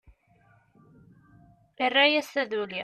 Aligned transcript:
Irra-yas 1.85 2.29
taduli. 2.35 2.79